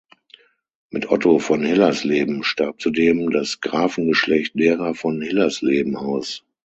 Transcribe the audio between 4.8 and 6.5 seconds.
von Hillersleben aus.